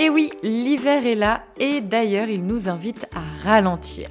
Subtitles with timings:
[0.00, 4.08] Et oui, l'hiver est là et d'ailleurs il nous invite à ralentir.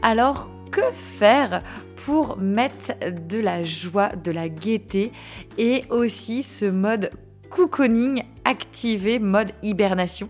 [0.00, 1.64] Alors que faire
[1.96, 5.10] pour mettre de la joie, de la gaieté
[5.58, 7.10] et aussi ce mode
[7.50, 10.28] cocooning activé, mode hibernation?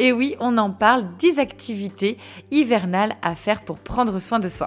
[0.00, 2.18] et oui, on en parle, 10 activités
[2.50, 4.66] hivernales à faire pour prendre soin de soi.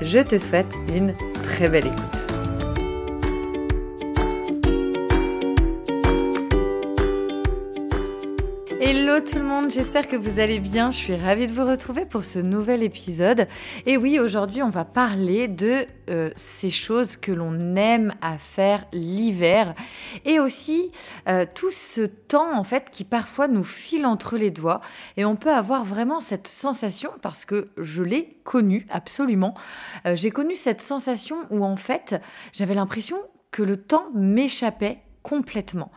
[0.00, 2.21] Je te souhaite une très belle écoute.
[8.94, 10.90] Hello tout le monde, j'espère que vous allez bien.
[10.90, 13.48] Je suis ravie de vous retrouver pour ce nouvel épisode.
[13.86, 18.84] Et oui, aujourd'hui, on va parler de euh, ces choses que l'on aime à faire
[18.92, 19.74] l'hiver
[20.26, 20.92] et aussi
[21.26, 24.82] euh, tout ce temps en fait qui parfois nous file entre les doigts
[25.16, 29.54] et on peut avoir vraiment cette sensation parce que je l'ai connue absolument.
[30.06, 32.20] Euh, j'ai connu cette sensation où en fait,
[32.52, 33.16] j'avais l'impression
[33.52, 35.90] que le temps m'échappait complètement.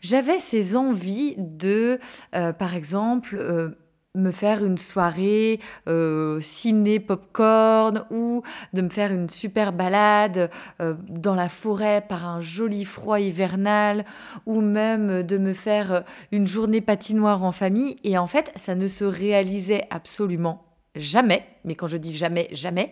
[0.00, 1.98] J'avais ces envies de,
[2.34, 3.70] euh, par exemple, euh,
[4.14, 10.50] me faire une soirée euh, ciné popcorn ou de me faire une super balade
[10.80, 14.04] dans la forêt par un joli froid hivernal
[14.46, 16.02] ou même de me faire
[16.32, 20.67] une journée patinoire en famille et en fait ça ne se réalisait absolument
[20.98, 22.90] jamais, mais quand je dis jamais, jamais.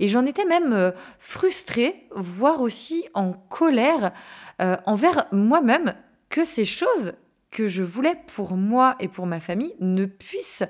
[0.00, 4.12] Et j'en étais même frustrée, voire aussi en colère
[4.60, 5.94] euh, envers moi-même
[6.28, 7.14] que ces choses
[7.50, 10.64] que je voulais pour moi et pour ma famille ne puissent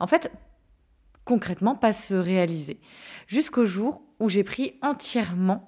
[0.00, 0.30] en fait
[1.24, 2.80] concrètement pas se réaliser.
[3.26, 5.66] Jusqu'au jour où j'ai pris entièrement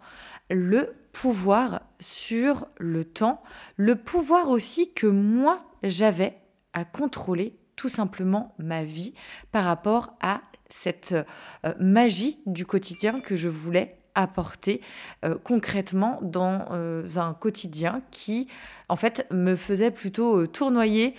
[0.48, 3.42] le pouvoir sur le temps,
[3.76, 6.38] le pouvoir aussi que moi j'avais
[6.72, 9.14] à contrôler tout simplement ma vie
[9.52, 10.42] par rapport à
[10.72, 11.14] cette
[11.64, 14.80] euh, magie du quotidien que je voulais apporter
[15.24, 18.48] euh, concrètement dans euh, un quotidien qui,
[18.88, 21.14] en fait, me faisait plutôt tournoyer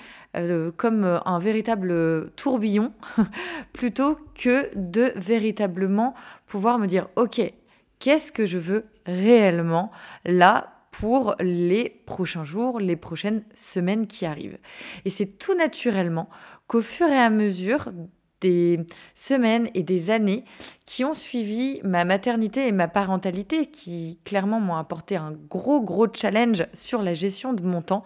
[0.77, 2.93] comme un véritable tourbillon,
[3.73, 6.13] plutôt que de véritablement
[6.47, 7.41] pouvoir me dire, OK,
[7.99, 9.91] qu'est-ce que je veux réellement
[10.23, 14.57] là pour les prochains jours, les prochaines semaines qui arrivent?
[15.03, 16.29] Et c'est tout naturellement
[16.67, 17.89] qu'au fur et à mesure
[18.41, 18.79] des
[19.15, 20.43] semaines et des années
[20.85, 26.07] qui ont suivi ma maternité et ma parentalité, qui clairement m'ont apporté un gros, gros
[26.11, 28.03] challenge sur la gestion de mon temps,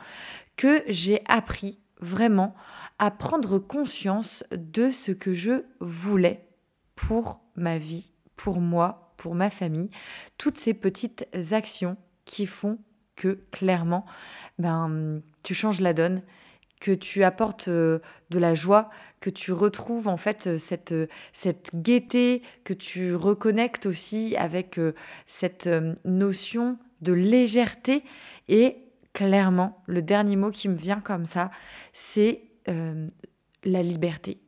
[0.56, 2.54] que j'ai appris vraiment
[3.00, 6.48] à prendre conscience de ce que je voulais
[6.96, 9.90] pour ma vie, pour moi, pour ma famille,
[10.38, 12.78] toutes ces petites actions qui font
[13.16, 14.06] que clairement,
[14.60, 16.22] ben, tu changes la donne
[16.86, 17.98] que tu apportes euh,
[18.30, 23.16] de la joie, que tu retrouves en fait euh, cette, euh, cette gaieté, que tu
[23.16, 24.80] reconnectes aussi avec
[25.26, 25.68] cette
[26.04, 28.04] notion de légèreté.
[28.50, 28.78] Et
[29.14, 31.50] clairement, le dernier mot qui me vient comme ça,
[31.92, 34.40] c'est la liberté.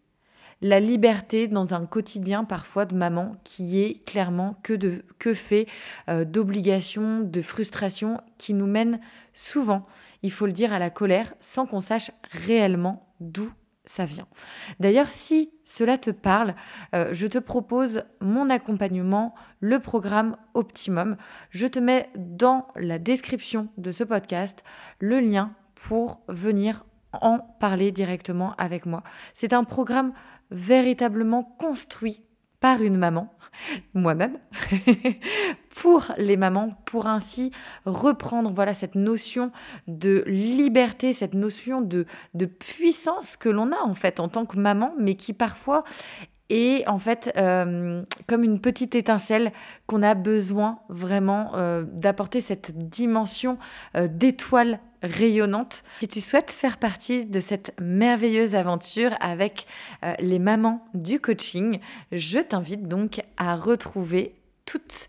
[0.62, 5.68] La liberté dans un quotidien parfois de maman qui est clairement que, de, que fait
[6.08, 9.00] d'obligations, de frustrations qui nous mènent
[9.34, 9.88] souvent
[10.24, 13.52] il faut le dire, à la colère sans qu'on sache réellement d'où
[13.86, 14.28] ça vient.
[14.80, 16.56] D'ailleurs, si cela te parle,
[16.94, 21.18] euh, je te propose mon accompagnement, le programme Optimum.
[21.50, 24.64] Je te mets dans la description de ce podcast
[25.00, 29.04] le lien pour venir en parler directement avec moi.
[29.34, 30.14] C'est un programme
[30.52, 32.22] véritablement construit
[32.60, 33.34] par une maman,
[33.94, 34.38] moi-même,
[35.76, 37.52] pour les mamans, pour ainsi
[37.86, 39.52] reprendre voilà cette notion
[39.88, 44.58] de liberté, cette notion de, de puissance que l'on a en fait en tant que
[44.58, 45.84] maman, mais qui parfois
[46.50, 49.52] et en fait euh, comme une petite étincelle
[49.86, 53.58] qu'on a besoin vraiment euh, d'apporter cette dimension
[53.96, 55.84] euh, d'étoile rayonnante.
[56.00, 59.68] Si tu souhaites faire partie de cette merveilleuse aventure avec
[60.20, 61.80] les mamans du coaching,
[62.12, 64.34] je t'invite donc à retrouver
[64.66, 65.08] toutes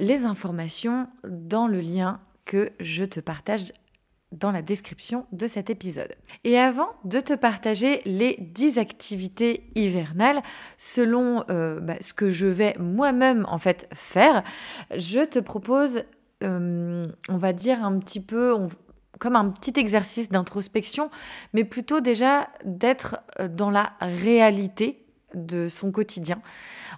[0.00, 3.72] les informations dans le lien que je te partage
[4.32, 6.14] dans la description de cet épisode.
[6.44, 10.42] Et avant de te partager les 10 activités hivernales,
[10.78, 14.44] selon euh, bah, ce que je vais moi-même en fait faire,
[14.96, 16.04] je te propose,
[16.44, 18.54] euh, on va dire un petit peu,
[19.18, 21.10] comme un petit exercice d'introspection,
[21.52, 25.04] mais plutôt déjà d'être euh, dans la réalité
[25.34, 26.40] de son quotidien.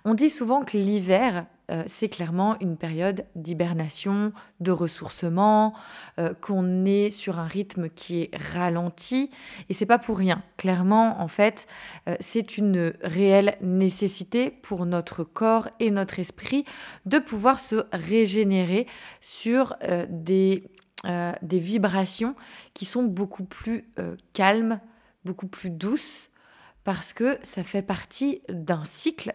[0.05, 5.75] On dit souvent que l'hiver, euh, c'est clairement une période d'hibernation, de ressourcement,
[6.19, 9.31] euh, qu'on est sur un rythme qui est ralenti.
[9.69, 10.43] Et c'est pas pour rien.
[10.57, 11.67] Clairement, en fait,
[12.09, 16.65] euh, c'est une réelle nécessité pour notre corps et notre esprit
[17.07, 18.87] de pouvoir se régénérer
[19.21, 19.77] sur
[20.09, 20.69] des,
[21.43, 22.35] des vibrations
[22.75, 23.89] qui sont beaucoup plus
[24.33, 24.81] calmes,
[25.25, 26.31] beaucoup plus douces
[26.85, 29.35] parce que ça fait partie d'un cycle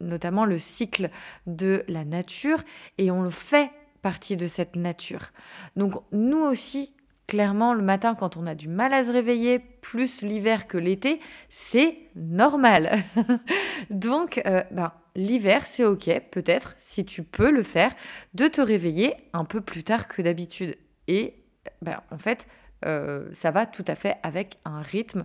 [0.00, 1.10] notamment le cycle
[1.46, 2.62] de la nature,
[2.98, 3.70] et on fait
[4.02, 5.32] partie de cette nature.
[5.76, 6.94] Donc nous aussi,
[7.26, 11.20] clairement, le matin, quand on a du mal à se réveiller, plus l'hiver que l'été,
[11.48, 13.02] c'est normal.
[13.90, 17.92] Donc, euh, ben, l'hiver, c'est OK, peut-être, si tu peux le faire,
[18.34, 20.76] de te réveiller un peu plus tard que d'habitude.
[21.06, 21.34] Et
[21.82, 22.48] ben, en fait,
[22.84, 25.24] euh, ça va tout à fait avec un rythme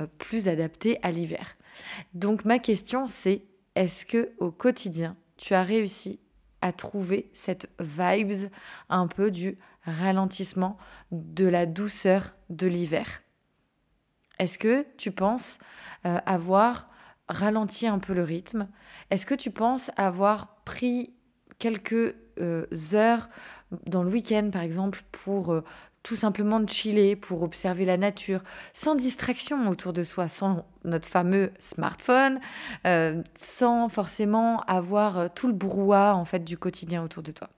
[0.00, 1.56] euh, plus adapté à l'hiver.
[2.14, 3.42] Donc ma question c'est
[3.74, 6.20] est-ce que au quotidien, tu as réussi
[6.60, 8.50] à trouver cette vibes
[8.88, 10.78] un peu du ralentissement,
[11.10, 13.22] de la douceur de l'hiver?
[14.38, 15.58] Est-ce que tu penses
[16.06, 16.88] euh, avoir
[17.28, 18.68] ralenti un peu le rythme?
[19.10, 21.14] Est-ce que tu penses avoir pris
[21.58, 23.28] quelques euh, heures
[23.86, 25.62] dans le week-end, par exemple, pour euh,
[26.04, 28.42] tout simplement de chiller pour observer la nature,
[28.74, 32.40] sans distraction autour de soi, sans notre fameux smartphone,
[32.86, 37.48] euh, sans forcément avoir euh, tout le brouhaha en fait du quotidien autour de toi.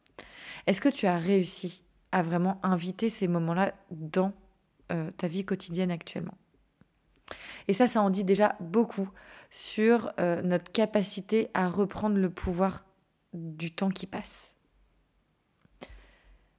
[0.68, 1.82] Est-ce que tu as réussi
[2.12, 4.32] à vraiment inviter ces moments-là dans
[4.92, 6.38] euh, ta vie quotidienne actuellement?
[7.66, 9.10] Et ça, ça en dit déjà beaucoup
[9.50, 12.84] sur notre capacité à reprendre le pouvoir
[13.32, 14.55] du temps qui passe.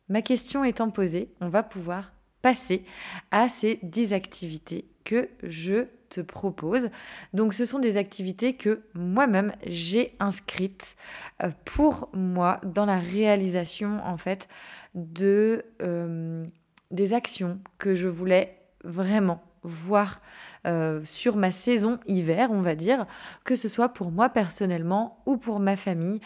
[0.09, 2.85] Ma question étant posée, on va pouvoir passer
[3.31, 6.89] à ces 10 activités que je te propose.
[7.33, 10.95] Donc ce sont des activités que moi-même j'ai inscrites
[11.43, 14.47] euh, pour moi dans la réalisation en fait
[14.95, 16.45] de euh,
[16.91, 20.21] des actions que je voulais vraiment voir
[20.65, 23.05] euh, sur ma saison hiver, on va dire,
[23.43, 26.21] que ce soit pour moi personnellement ou pour ma famille,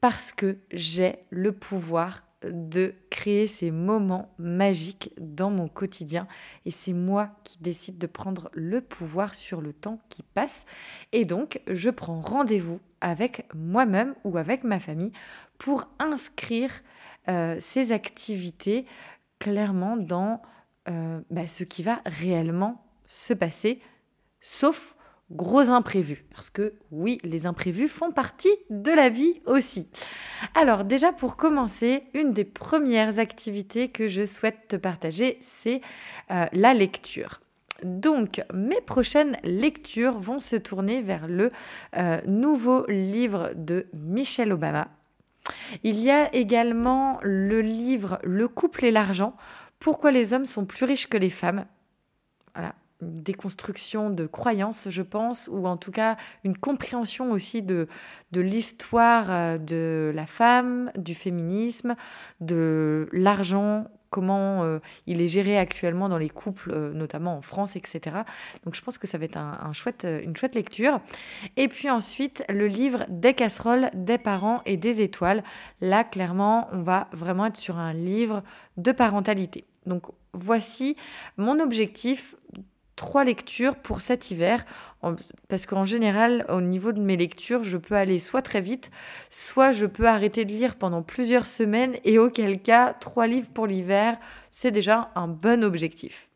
[0.00, 6.26] parce que j'ai le pouvoir de créer ces moments magiques dans mon quotidien.
[6.64, 10.64] Et c'est moi qui décide de prendre le pouvoir sur le temps qui passe.
[11.12, 15.12] Et donc, je prends rendez-vous avec moi-même ou avec ma famille
[15.58, 16.70] pour inscrire
[17.28, 18.86] euh, ces activités
[19.38, 20.42] clairement dans
[20.88, 23.80] euh, bah, ce qui va réellement se passer,
[24.40, 24.96] sauf
[25.30, 26.24] gros imprévus.
[26.34, 29.88] Parce que oui, les imprévus font partie de la vie aussi.
[30.54, 35.80] Alors déjà pour commencer, une des premières activités que je souhaite te partager, c'est
[36.30, 37.40] euh, la lecture.
[37.82, 41.50] Donc, mes prochaines lectures vont se tourner vers le
[41.96, 44.88] euh, nouveau livre de Michelle Obama.
[45.84, 49.36] Il y a également le livre Le couple et l'argent,
[49.78, 51.66] pourquoi les hommes sont plus riches que les femmes.
[52.54, 57.88] Voilà, déconstruction de croyances, je pense, ou en tout cas une compréhension aussi de,
[58.32, 61.94] de l'histoire euh, de la femme, du féminisme,
[62.40, 67.76] de l'argent, comment euh, il est géré actuellement dans les couples, euh, notamment en France,
[67.76, 68.22] etc.
[68.64, 71.00] Donc je pense que ça va être un, chouette, une chouette lecture.
[71.56, 75.42] Et puis ensuite, le livre Des casseroles, des parents et des étoiles.
[75.80, 78.42] Là, clairement, on va vraiment être sur un livre
[78.76, 79.64] de parentalité.
[79.84, 80.96] Donc voici
[81.36, 82.36] mon objectif
[82.96, 84.64] trois lectures pour cet hiver,
[85.48, 88.90] parce qu'en général, au niveau de mes lectures, je peux aller soit très vite,
[89.30, 93.66] soit je peux arrêter de lire pendant plusieurs semaines, et auquel cas, trois livres pour
[93.66, 94.18] l'hiver,
[94.50, 96.28] c'est déjà un bon objectif.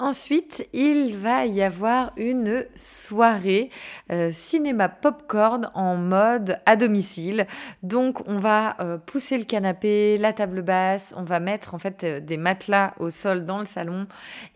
[0.00, 3.70] Ensuite, il va y avoir une soirée
[4.10, 7.46] euh, cinéma popcorn en mode à domicile.
[7.84, 12.02] Donc, on va euh, pousser le canapé, la table basse, on va mettre en fait
[12.02, 14.08] euh, des matelas au sol dans le salon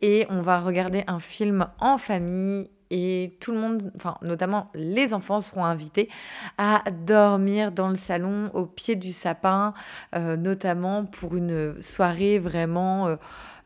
[0.03, 3.93] et on va regarder un film en famille et tout le monde,
[4.23, 6.09] notamment les enfants, seront invités
[6.57, 9.75] à dormir dans le salon au pied du sapin,
[10.15, 13.19] notamment pour une soirée vraiment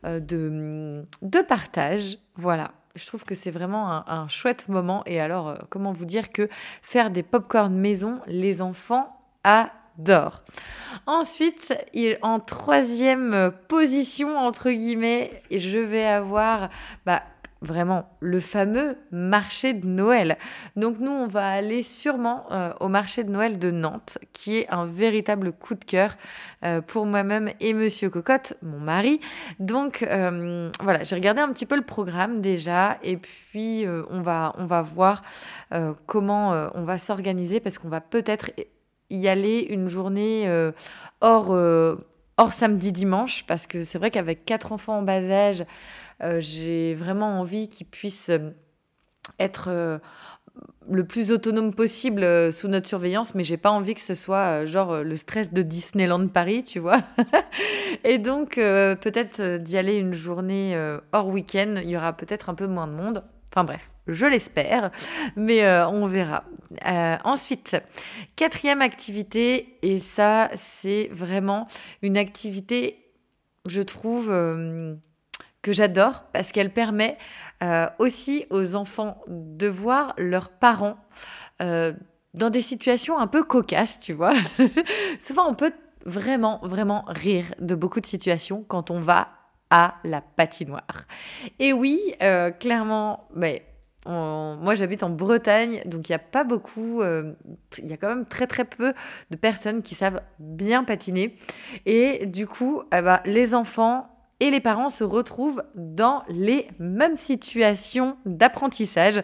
[0.03, 2.17] de, de partage.
[2.35, 2.71] Voilà.
[2.95, 5.01] Je trouve que c'est vraiment un, chouette moment.
[5.07, 6.47] Et alors, euh, comment vous dire que
[6.81, 10.43] faire des pop-corn maison, les enfants adorent.
[11.07, 11.73] Ensuite,
[12.21, 16.69] en troisième position, entre guillemets, je vais avoir
[17.05, 17.23] bah,
[17.63, 20.37] vraiment le fameux marché de Noël.
[20.75, 24.69] Donc nous, on va aller sûrement euh, au marché de Noël de Nantes, qui est
[24.69, 26.15] un véritable coup de cœur
[26.63, 29.19] euh, pour moi-même et Monsieur Cocotte, mon mari.
[29.59, 34.53] Donc euh, voilà, j'ai regardé un petit peu le programme déjà, et puis on, va,
[34.57, 35.21] on va voir
[36.05, 38.51] comment on va s'organiser, parce qu'on va peut-être
[39.09, 40.49] y aller une journée
[41.21, 41.55] hors,
[42.37, 45.65] hors samedi dimanche, parce que c'est vrai qu'avec quatre enfants en bas âge,
[46.21, 48.51] euh, j'ai vraiment envie qu'ils puissent euh,
[49.39, 49.99] être euh,
[50.89, 55.03] le plus autonome possible sous notre surveillance, mais j'ai pas envie que ce soit genre
[55.03, 56.99] le stress de Disneyland Paris, tu vois.
[58.03, 60.77] et donc peut-être d'y aller une journée
[61.11, 63.23] hors week-end, il y aura peut-être un peu moins de monde.
[63.53, 64.89] Enfin bref, je l'espère,
[65.35, 66.43] mais on verra.
[67.23, 67.77] ensuite,
[68.35, 71.67] quatrième activité, et ça c'est vraiment
[72.01, 72.97] une activité,
[73.69, 74.31] je trouve
[75.63, 77.17] que j'adore parce qu'elle permet
[77.63, 80.97] euh, aussi aux enfants de voir leurs parents
[81.61, 81.93] euh,
[82.35, 84.33] dans des situations un peu cocasses, tu vois.
[85.19, 85.73] Souvent, on peut
[86.05, 89.29] vraiment, vraiment rire de beaucoup de situations quand on va
[90.03, 91.05] la patinoire.
[91.59, 93.65] Et oui, euh, clairement, mais
[94.05, 98.25] moi, j'habite en Bretagne, donc il n'y a pas beaucoup, il y a quand même
[98.25, 98.93] très très peu
[99.31, 101.37] de personnes qui savent bien patiner.
[101.85, 104.12] Et du coup, eh ben, les enfants
[104.43, 109.21] et les parents se retrouvent dans les mêmes situations d'apprentissage.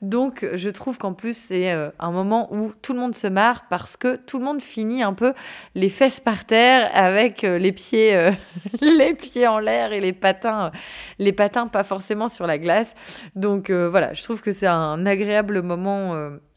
[0.00, 3.66] Donc je trouve qu'en plus c'est euh, un moment où tout le monde se marre
[3.68, 5.34] parce que tout le monde finit un peu
[5.74, 8.32] les fesses par terre avec euh, les pieds euh,
[8.80, 10.72] les pieds en l'air et les patins
[11.18, 12.94] les patins pas forcément sur la glace.
[13.36, 16.12] Donc voilà, je trouve que c'est un agréable moment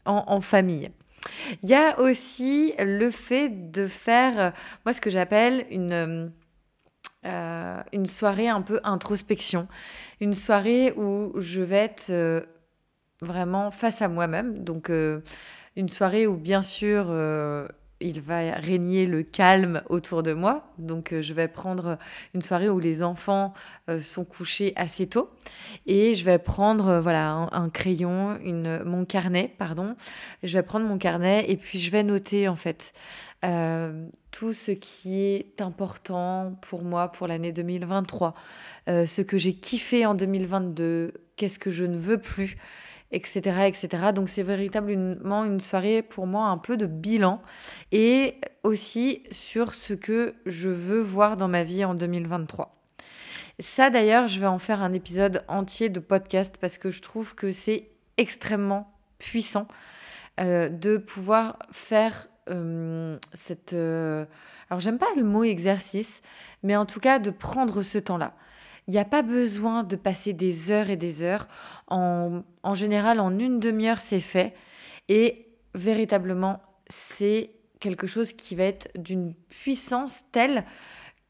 [0.06, 0.90] en, en famille.
[1.62, 4.52] Il y a aussi le fait de faire,
[4.84, 6.30] moi, ce que j'appelle une,
[7.24, 9.66] euh, une soirée un peu introspection,
[10.20, 12.40] une soirée où je vais être euh,
[13.20, 14.62] vraiment face à moi-même.
[14.62, 15.20] Donc euh,
[15.74, 17.06] une soirée où bien sûr
[18.00, 20.72] il va régner le calme autour de moi.
[20.78, 21.98] Donc je vais prendre
[22.34, 23.54] une soirée où les enfants
[24.00, 25.30] sont couchés assez tôt
[25.86, 28.38] et je vais prendre voilà un, crayon,
[28.84, 29.96] mon carnet, pardon.
[30.42, 32.92] Je vais prendre mon carnet et puis je vais noter en fait
[33.44, 38.34] euh, tout ce qui est important pour moi pour l'année 2023,
[38.88, 42.56] euh, ce que j'ai kiffé en 2022, qu'est-ce que je ne veux plus,
[43.12, 44.12] etc.
[44.14, 47.40] Donc c'est véritablement une soirée pour moi un peu de bilan
[47.92, 52.76] et aussi sur ce que je veux voir dans ma vie en 2023.
[53.58, 57.34] Ça d'ailleurs, je vais en faire un épisode entier de podcast parce que je trouve
[57.34, 59.66] que c'est extrêmement puissant
[60.40, 63.72] euh, de pouvoir faire euh, cette...
[63.72, 64.26] Euh,
[64.68, 66.22] alors j'aime pas le mot exercice,
[66.62, 68.34] mais en tout cas de prendre ce temps-là.
[68.88, 71.48] Il n'y a pas besoin de passer des heures et des heures.
[71.88, 74.54] En, en général, en une demi-heure, c'est fait.
[75.08, 77.50] Et véritablement, c'est
[77.80, 80.64] quelque chose qui va être d'une puissance telle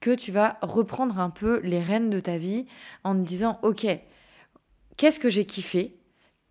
[0.00, 2.66] que tu vas reprendre un peu les rênes de ta vie
[3.04, 3.86] en te disant, OK,
[4.96, 5.98] qu'est-ce que j'ai kiffé?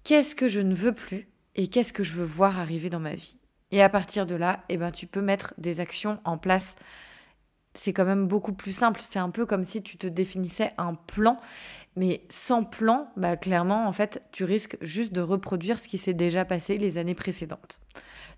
[0.03, 1.29] Qu'est-ce que je ne veux plus?
[1.55, 3.37] Et qu'est-ce que je veux voir arriver dans ma vie?
[3.71, 6.75] Et à partir de là, eh ben, tu peux mettre des actions en place.
[7.75, 8.99] C'est quand même beaucoup plus simple.
[9.01, 11.39] C'est un peu comme si tu te définissais un plan.
[11.95, 16.13] Mais sans plan, bah, clairement, en fait, tu risques juste de reproduire ce qui s'est
[16.13, 17.79] déjà passé les années précédentes.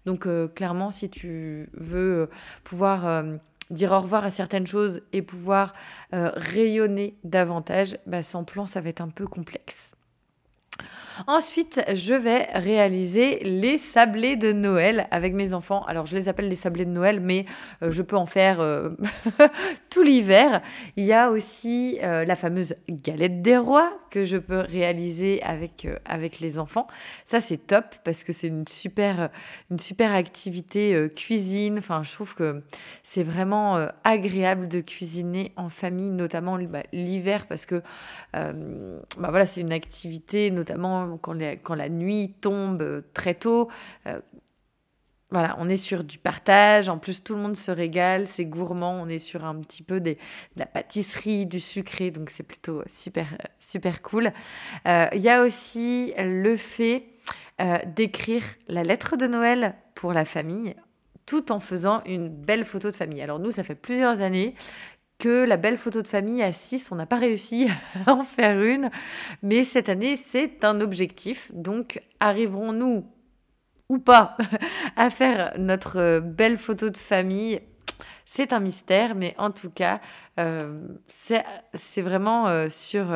[0.06, 2.30] Donc, euh, clairement, si tu veux euh,
[2.64, 3.38] pouvoir euh,
[3.72, 5.74] dire au revoir à certaines choses et pouvoir
[6.12, 9.97] rayonner davantage, bah, sans plan, ça va être un peu complexe.
[11.26, 15.84] Ensuite, je vais réaliser les sablés de Noël avec mes enfants.
[15.86, 17.46] Alors, je les appelle les sablés de Noël, mais
[17.82, 18.90] euh, je peux en faire euh,
[19.90, 20.62] tout l'hiver.
[20.96, 25.88] Il y a aussi euh, la fameuse galette des rois que je peux réaliser avec,
[26.06, 26.88] avec les enfants.
[27.26, 29.30] Ça, c'est top parce que c'est une super,
[29.72, 31.80] une super activité cuisine.
[31.80, 32.64] Enfin, je trouve que
[33.04, 37.82] c'est vraiment agréable de cuisiner en famille, notamment bah, l'hiver parce que
[38.34, 38.54] bah,
[39.18, 43.70] voilà, c'est une activité, notamment quand, quand la nuit tombe très tôt
[45.30, 46.88] voilà, on est sur du partage.
[46.88, 48.98] En plus, tout le monde se régale, c'est gourmand.
[49.02, 50.16] On est sur un petit peu de
[50.56, 53.26] la pâtisserie, du sucré, donc c'est plutôt super,
[53.60, 54.32] super cool.
[54.88, 57.08] Euh, il y a aussi le fait
[57.60, 60.76] euh, d'écrire la lettre de Noël pour la famille,
[61.26, 63.22] tout en faisant une belle photo de famille.
[63.22, 64.56] Alors nous, ça fait plusieurs années
[65.18, 67.68] que la belle photo de famille à 6, on n'a pas réussi
[68.06, 68.90] à en faire une,
[69.42, 71.52] mais cette année, c'est un objectif.
[71.54, 73.06] Donc, arriverons-nous
[73.90, 74.38] ou pas
[74.96, 77.62] à faire notre euh, belle photo de famille?
[78.26, 80.02] C'est un mystère, mais en tout cas,
[80.38, 83.08] euh, c'est vraiment euh, sur,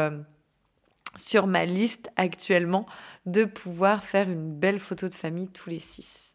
[1.17, 2.85] sur ma liste actuellement
[3.25, 6.33] de pouvoir faire une belle photo de famille tous les six.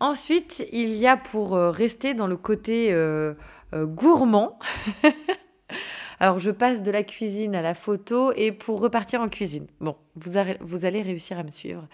[0.00, 2.92] Ensuite, il y a pour rester dans le côté
[3.74, 4.58] gourmand,
[6.20, 9.66] Alors je passe de la cuisine à la photo et pour repartir en cuisine.
[9.80, 10.36] Bon, vous,
[10.84, 11.86] allez réussir à me suivre.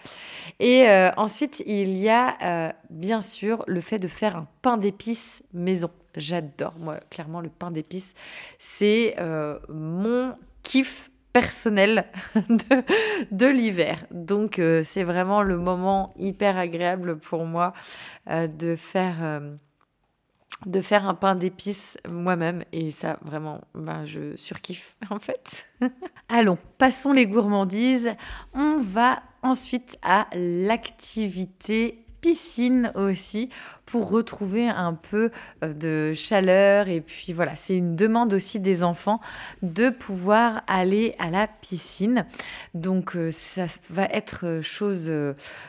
[0.59, 4.77] Et euh, ensuite, il y a euh, bien sûr le fait de faire un pain
[4.77, 5.89] d'épices maison.
[6.15, 8.13] J'adore, moi, clairement, le pain d'épices,
[8.59, 12.05] c'est euh, mon kiff personnel
[13.31, 14.05] de l'hiver.
[14.11, 17.71] Donc c'est vraiment le moment hyper agréable pour moi
[18.29, 19.41] de faire
[20.65, 25.65] de faire un pain d'épices moi-même et ça vraiment ben, je surkiffe en fait.
[26.29, 28.11] Allons, passons les gourmandises.
[28.53, 33.49] On va ensuite à l'activité piscine aussi
[33.85, 35.31] pour retrouver un peu
[35.63, 36.87] euh, de chaleur.
[36.87, 39.19] Et puis voilà, c'est une demande aussi des enfants
[39.63, 42.25] de pouvoir aller à la piscine.
[42.73, 45.11] Donc euh, ça va être euh, chose,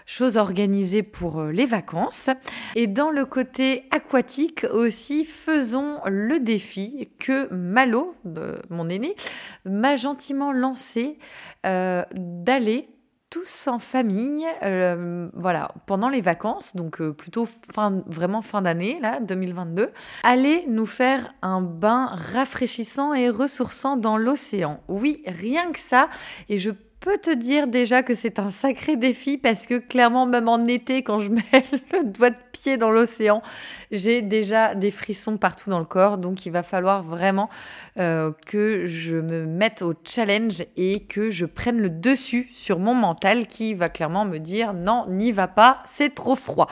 [0.07, 2.31] chose organisée pour les vacances.
[2.77, 8.15] Et dans le côté aquatique aussi, faisons le défi que Malo,
[8.71, 9.15] mon aîné,
[9.65, 11.19] m'a gentiment lancé
[11.65, 12.89] d'aller
[13.33, 18.99] tous en famille, euh, voilà, pendant les vacances, donc euh, plutôt fin, vraiment fin d'année,
[19.01, 19.91] là, 2022,
[20.23, 24.81] aller nous faire un bain rafraîchissant et ressourçant dans l'océan.
[24.87, 26.11] Oui, rien que ça,
[26.51, 30.49] et je peux te dire déjà que c'est un sacré défi parce que clairement, même
[30.49, 31.43] en été, quand je mets
[31.93, 33.43] le doigt de pied dans l'océan,
[33.91, 36.17] j'ai déjà des frissons partout dans le corps.
[36.17, 37.49] Donc, il va falloir vraiment
[37.99, 42.95] euh, que je me mette au challenge et que je prenne le dessus sur mon
[42.95, 46.69] mental qui va clairement me dire non, n'y va pas, c'est trop froid.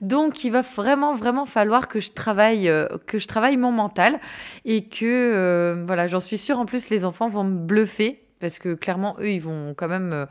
[0.00, 4.18] Donc, il va vraiment, vraiment falloir que je travaille, euh, que je travaille mon mental
[4.64, 8.58] et que, euh, voilà, j'en suis sûre, en plus, les enfants vont me bluffer parce
[8.58, 10.26] que clairement, eux, ils vont quand même euh,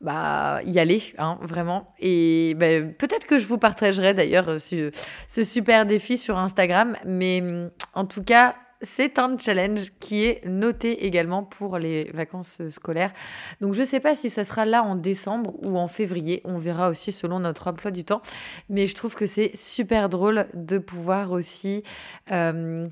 [0.00, 1.94] bah, y aller, hein, vraiment.
[1.98, 4.90] Et ben, peut-être que je vous partagerai d'ailleurs ce,
[5.28, 10.44] ce, super défi sur Instagram, mais mm, en tout cas, c'est un challenge qui est
[10.46, 13.12] noté également pour les vacances scolaires.
[13.60, 16.40] Donc je ne sais pas si ça sera là en décembre ou en février.
[16.44, 18.22] On verra aussi selon notre emploi du temps.
[18.68, 21.82] Mais je trouve que c'est super drôle de pouvoir aussi
[22.30, 22.88] euh,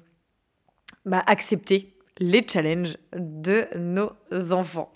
[1.04, 4.12] bah, accepter les challenges de nos
[4.52, 4.92] enfants.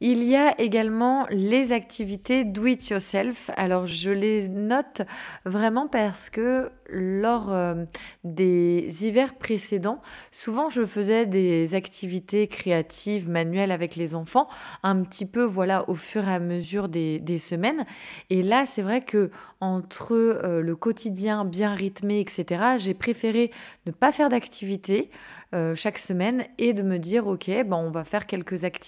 [0.00, 3.50] Il y a également les activités do it yourself.
[3.56, 5.02] Alors je les note
[5.44, 7.84] vraiment parce que lors euh,
[8.24, 10.00] des hivers précédents,
[10.30, 14.48] souvent je faisais des activités créatives manuelles avec les enfants,
[14.82, 17.86] un petit peu voilà au fur et à mesure des, semaines.
[18.30, 23.50] Et là, c'est vrai que entre euh, le quotidien bien rythmé, etc., j'ai préféré
[23.86, 25.10] ne pas faire d'activité.
[25.54, 28.81] Euh, chaque semaine et de me dire ok ben on va faire quelques activités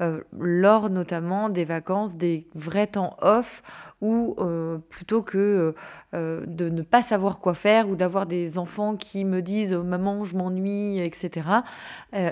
[0.00, 3.62] euh, lors notamment des vacances des vrais temps off
[4.00, 5.74] ou euh, plutôt que
[6.12, 10.36] de ne pas savoir quoi faire ou d'avoir des enfants qui me disent maman je
[10.36, 11.48] m'ennuie etc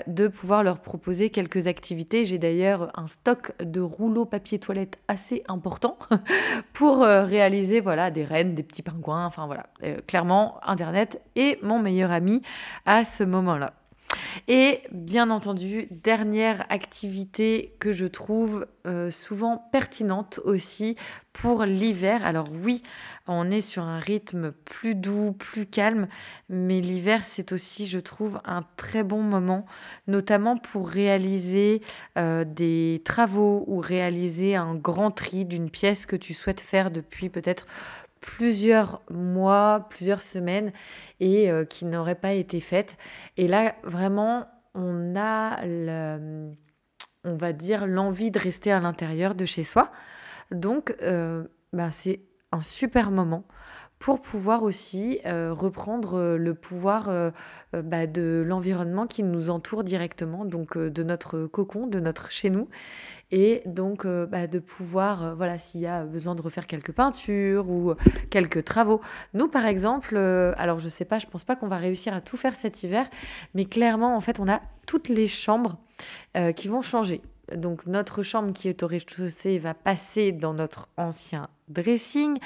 [0.07, 2.25] de pouvoir leur proposer quelques activités.
[2.25, 5.97] J'ai d'ailleurs un stock de rouleaux papier toilette assez important
[6.73, 9.63] pour réaliser voilà des rennes des petits pingouins enfin voilà.
[10.07, 12.41] Clairement internet est mon meilleur ami
[12.85, 13.73] à ce moment là
[14.47, 20.95] Et bien entendu, dernière activité que je trouve euh, souvent pertinente aussi
[21.33, 22.25] pour l'hiver.
[22.25, 22.81] Alors oui,
[23.27, 26.07] on est sur un rythme plus doux, plus calme,
[26.49, 29.65] mais l'hiver c'est aussi, je trouve, un très bon moment,
[30.07, 31.81] notamment pour réaliser
[32.17, 37.29] euh, des travaux ou réaliser un grand tri d'une pièce que tu souhaites faire depuis
[37.29, 37.65] peut-être
[38.21, 40.71] plusieurs mois, plusieurs semaines
[41.19, 42.95] et qui n'auraient pas été faites.
[43.35, 49.63] Et là, vraiment, on a, on va dire, l'envie de rester à l'intérieur de chez
[49.63, 49.91] soi.
[50.51, 53.45] Donc, ben, c'est un super moment
[54.01, 57.29] pour pouvoir aussi euh, reprendre euh, le pouvoir euh,
[57.71, 62.67] bah, de l'environnement qui nous entoure directement, donc de notre cocon, de notre chez nous,
[63.29, 67.93] et donc bah, de pouvoir, voilà, s'il y a besoin de refaire quelques peintures ou
[68.29, 68.99] quelques travaux.
[69.33, 72.35] Nous, par exemple, alors je sais pas, je pense pas qu'on va réussir à tout
[72.35, 73.07] faire cet hiver,
[73.53, 75.77] mais clairement, en fait, on a toutes les chambres
[76.55, 77.21] qui vont changer.
[77.55, 82.37] Donc notre chambre qui est au rez-de-chaussée va passer dans notre ancien dressing.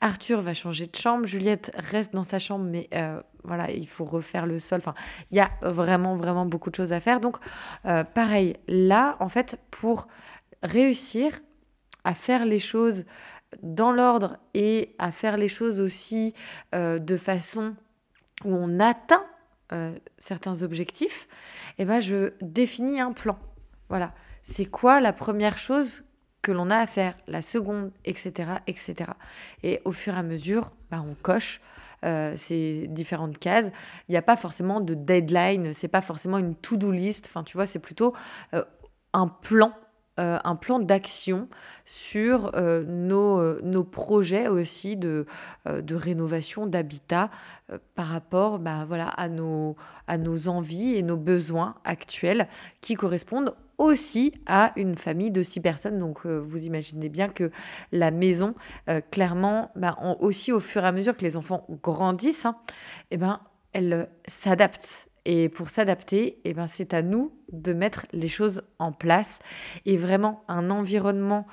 [0.00, 1.26] Arthur va changer de chambre.
[1.26, 4.78] Juliette reste dans sa chambre, mais euh, voilà, il faut refaire le sol.
[4.78, 4.94] Enfin,
[5.30, 7.20] il y a vraiment, vraiment beaucoup de choses à faire.
[7.20, 7.36] Donc,
[7.86, 10.08] euh, pareil, là, en fait, pour
[10.62, 11.40] réussir
[12.04, 13.04] à faire les choses
[13.62, 16.34] dans l'ordre et à faire les choses aussi
[16.74, 17.74] euh, de façon
[18.44, 19.24] où on atteint
[20.18, 21.28] certains objectifs,
[21.78, 23.38] eh ben, je définis un plan.
[23.88, 24.12] Voilà.
[24.42, 26.04] C'est quoi la première chose
[26.42, 29.10] que l'on a à faire, la seconde, etc., etc.
[29.62, 31.60] Et au fur et à mesure, bah, on coche
[32.04, 33.70] euh, ces différentes cases.
[34.08, 37.26] Il n'y a pas forcément de deadline, c'est pas forcément une to-do list.
[37.26, 38.14] Enfin, tu vois, c'est plutôt
[38.54, 38.64] euh,
[39.12, 39.72] un plan.
[40.18, 41.48] Euh, un plan d'action
[41.86, 45.24] sur nos, nos, projets aussi de,
[45.66, 47.30] de rénovation d'habitat
[47.94, 49.76] par rapport bah, voilà, à, nos,
[50.08, 52.48] à nos envies et nos besoins actuels
[52.82, 55.98] qui correspondent aussi à une famille de six personnes.
[55.98, 57.50] Donc euh, vous imaginez bien que
[57.92, 58.54] la maison,
[58.88, 62.56] euh, clairement, bah, aussi au fur et à mesure que les enfants grandissent, hein,
[63.10, 63.40] eh ben,
[63.72, 65.08] elle euh, s'adapte.
[65.24, 69.38] Et pour s'adapter, eh ben, c'est à nous de mettre les choses en place.
[69.86, 71.46] Et vraiment, un environnement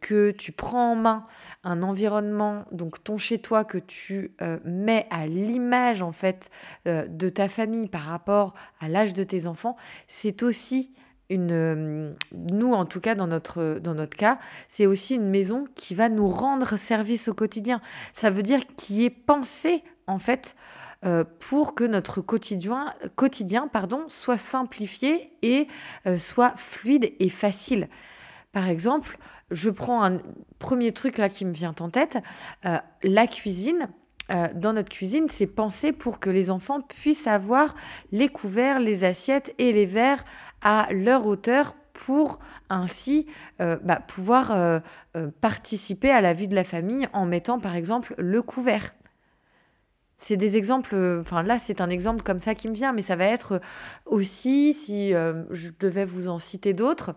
[0.00, 1.26] que tu prends en main,
[1.62, 6.50] un environnement, donc ton chez-toi, que tu mets à l'image en fait
[6.86, 9.76] de ta famille par rapport à l'âge de tes enfants,
[10.08, 10.92] c'est aussi
[11.38, 15.94] euh, nous en tout cas dans notre, dans notre cas, c'est aussi une maison qui
[15.94, 17.80] va nous rendre service au quotidien.
[18.12, 20.56] Ça veut dire qui est pensée en fait
[21.04, 25.68] euh, pour que notre quotidien, quotidien pardon, soit simplifié et
[26.06, 27.88] euh, soit fluide et facile.
[28.52, 29.18] Par exemple,
[29.50, 30.18] je prends un
[30.58, 32.18] premier truc là qui me vient en tête,
[33.02, 33.88] la cuisine.
[34.32, 37.74] Euh, dans notre cuisine, c'est pensé pour que les enfants puissent avoir
[38.12, 40.24] les couverts, les assiettes et les verres
[40.62, 42.38] à leur hauteur pour
[42.70, 43.26] ainsi
[43.60, 44.80] euh, bah, pouvoir euh,
[45.40, 48.94] participer à la vie de la famille en mettant par exemple le couvert.
[50.16, 53.16] C'est des exemples, enfin là c'est un exemple comme ça qui me vient, mais ça
[53.16, 53.60] va être
[54.06, 57.16] aussi, si je devais vous en citer d'autres,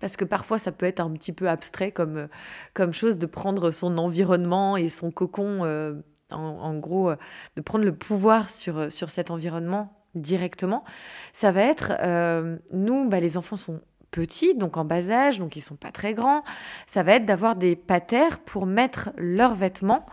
[0.00, 2.28] parce que parfois ça peut être un petit peu abstrait comme,
[2.72, 7.16] comme chose de prendre son environnement et son cocon en, gros, euh,
[7.56, 10.84] de prendre le pouvoir sur, euh, sur cet environnement directement,
[11.32, 15.56] ça va être, euh, nous, bah, les enfants sont petits, donc en bas âge, donc
[15.56, 16.44] ils sont pas très grands,
[16.86, 20.06] ça va être d'avoir des patères pour mettre leurs vêtements,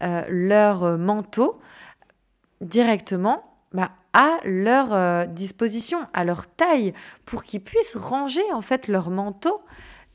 [0.00, 1.60] leurs manteaux
[2.62, 3.44] directement
[3.74, 6.94] bah, à leur disposition, à leur taille,
[7.26, 9.62] pour qu'ils puissent ranger en fait leur manteau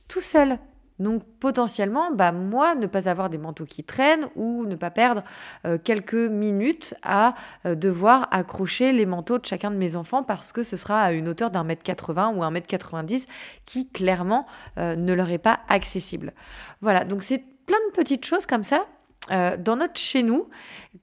[0.07, 0.57] tout seuls.
[0.99, 5.23] Donc potentiellement, bah, moi, ne pas avoir des manteaux qui traînent ou ne pas perdre
[5.65, 10.51] euh, quelques minutes à euh, devoir accrocher les manteaux de chacun de mes enfants parce
[10.51, 13.27] que ce sera à une hauteur d'un mètre 80 ou un mètre 90
[13.65, 14.45] qui clairement
[14.77, 16.33] euh, ne leur est pas accessible.
[16.81, 18.85] Voilà, donc c'est plein de petites choses comme ça
[19.29, 20.47] dans notre chez nous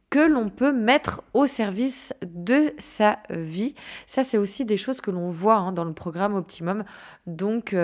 [0.08, 3.74] que l'on peut mettre au service de sa vie.
[4.06, 6.84] Ça, c'est aussi des choses que l'on voit hein, dans le programme Optimum.
[7.26, 7.74] Donc,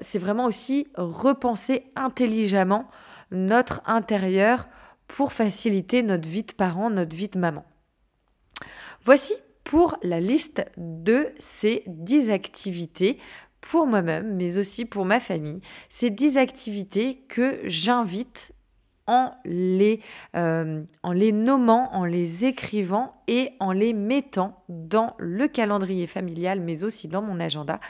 [0.00, 2.88] c'est vraiment aussi repenser intelligemment
[3.30, 4.66] notre intérieur
[5.08, 7.64] pour faciliter notre vie de parent, notre vie de maman.
[9.02, 13.18] Voici pour la liste de ces 10 activités
[13.60, 15.60] pour moi-même, mais aussi pour ma famille.
[15.88, 18.52] Ces 10 activités que j'invite
[19.06, 20.00] en les,
[20.34, 26.60] euh, en les nommant, en les écrivant et en les mettant dans le calendrier familial,
[26.60, 27.80] mais aussi dans mon agenda.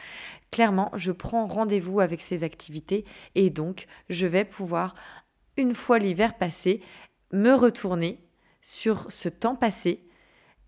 [0.50, 3.04] Clairement, je prends rendez-vous avec ces activités
[3.34, 4.94] et donc je vais pouvoir,
[5.56, 6.80] une fois l'hiver passé,
[7.32, 8.20] me retourner
[8.62, 10.06] sur ce temps passé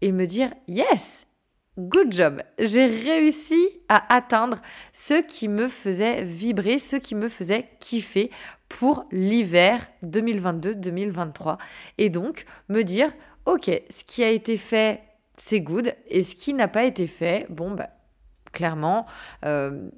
[0.01, 1.27] et me dire Yes,
[1.79, 4.61] good job, j'ai réussi à atteindre
[4.93, 8.31] ce qui me faisait vibrer, ce qui me faisait kiffer
[8.69, 11.59] pour l'hiver 2022-2023.
[11.99, 13.12] Et donc me dire
[13.47, 15.03] Ok, ce qui a été fait,
[15.38, 17.88] c'est good, et ce qui n'a pas été fait, bon, bah
[18.53, 19.07] clairement,
[19.45, 19.89] euh,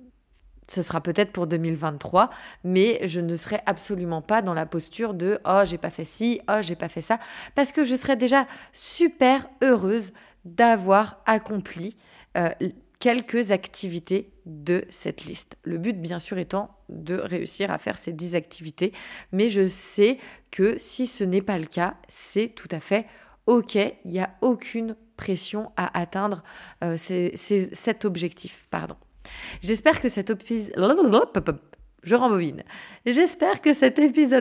[0.68, 2.30] ce sera peut-être pour 2023,
[2.62, 6.40] mais je ne serai absolument pas dans la posture de oh j'ai pas fait ci,
[6.48, 7.18] oh j'ai pas fait ça,
[7.54, 10.12] parce que je serai déjà super heureuse
[10.44, 11.96] d'avoir accompli
[12.38, 12.50] euh,
[13.00, 15.56] quelques activités de cette liste.
[15.64, 18.92] Le but bien sûr étant de réussir à faire ces 10 activités,
[19.32, 20.18] mais je sais
[20.50, 23.06] que si ce n'est pas le cas, c'est tout à fait
[23.46, 24.94] ok, il n'y a aucune
[25.76, 26.42] à atteindre
[26.82, 28.66] euh, cet objectif.
[28.70, 28.96] Pardon.
[29.62, 30.70] J'espère que cet épisode...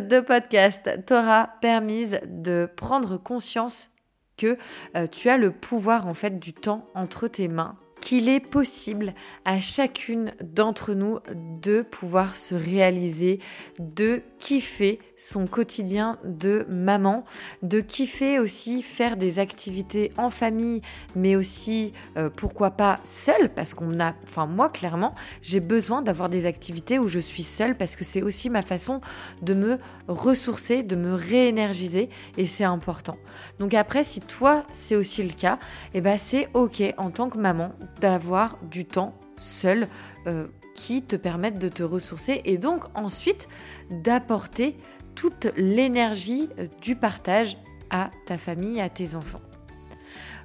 [0.07, 3.89] De podcast t'aura permis de prendre conscience
[4.37, 4.57] que
[4.95, 9.13] euh, tu as le pouvoir en fait du temps entre tes mains qu'il est possible
[9.45, 11.19] à chacune d'entre nous
[11.61, 13.39] de pouvoir se réaliser,
[13.79, 17.25] de kiffer son quotidien de maman,
[17.61, 20.81] de kiffer aussi faire des activités en famille,
[21.15, 26.29] mais aussi euh, pourquoi pas seule, parce qu'on a, enfin moi clairement, j'ai besoin d'avoir
[26.29, 29.01] des activités où je suis seule parce que c'est aussi ma façon
[29.41, 33.17] de me ressourcer, de me réénergiser et c'est important.
[33.59, 35.59] Donc après, si toi c'est aussi le cas,
[35.93, 39.87] et eh ben c'est ok en tant que maman d'avoir du temps seul
[40.27, 43.47] euh, qui te permettent de te ressourcer et donc ensuite
[43.89, 44.77] d'apporter
[45.15, 47.57] toute l'énergie euh, du partage
[47.89, 49.41] à ta famille, à tes enfants.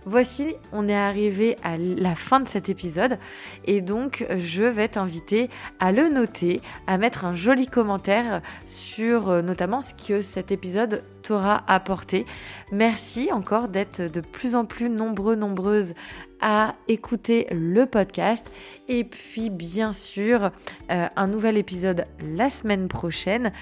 [0.06, 3.18] Voici, on est arrivé à la fin de cet épisode
[3.64, 5.48] et donc je vais t'inviter
[5.80, 11.02] à le noter, à mettre un joli commentaire sur euh, notamment ce que cet épisode
[11.22, 12.26] t'aura apporté.
[12.70, 15.94] Merci encore d'être de plus en plus nombreux, nombreuses
[16.42, 18.46] à écouter le podcast.
[18.88, 20.50] Et puis bien sûr,
[20.90, 23.52] euh, un nouvel épisode la semaine prochaine.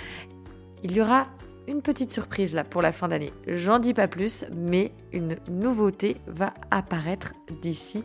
[0.83, 1.29] Il y aura
[1.67, 3.33] une petite surprise là pour la fin d'année.
[3.47, 8.05] J'en dis pas plus, mais une nouveauté va apparaître d'ici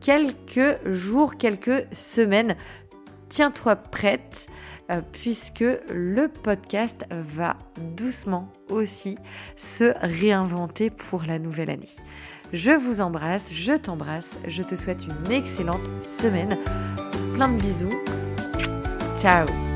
[0.00, 2.56] quelques jours, quelques semaines.
[3.28, 4.46] Tiens-toi prête
[4.90, 7.56] euh, puisque le podcast va
[7.96, 9.18] doucement aussi
[9.56, 11.90] se réinventer pour la nouvelle année.
[12.54, 16.56] Je vous embrasse, je t'embrasse, je te souhaite une excellente semaine.
[17.34, 17.94] Plein de bisous.
[19.18, 19.67] Ciao